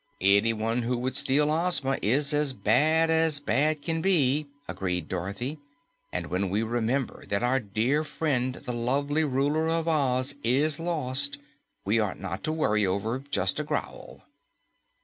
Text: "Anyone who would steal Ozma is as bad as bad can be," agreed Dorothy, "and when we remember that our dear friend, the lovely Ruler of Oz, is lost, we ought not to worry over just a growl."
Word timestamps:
"Anyone 0.19 0.81
who 0.81 0.97
would 0.97 1.15
steal 1.15 1.51
Ozma 1.51 1.99
is 2.01 2.33
as 2.33 2.53
bad 2.53 3.11
as 3.11 3.39
bad 3.39 3.83
can 3.83 4.01
be," 4.01 4.47
agreed 4.67 5.07
Dorothy, 5.07 5.59
"and 6.11 6.25
when 6.25 6.49
we 6.49 6.63
remember 6.63 7.23
that 7.27 7.43
our 7.43 7.59
dear 7.59 8.03
friend, 8.03 8.55
the 8.65 8.73
lovely 8.73 9.23
Ruler 9.23 9.67
of 9.67 9.87
Oz, 9.87 10.33
is 10.43 10.79
lost, 10.79 11.37
we 11.85 11.99
ought 11.99 12.19
not 12.19 12.43
to 12.45 12.51
worry 12.51 12.83
over 12.83 13.19
just 13.19 13.59
a 13.59 13.63
growl." 13.63 14.23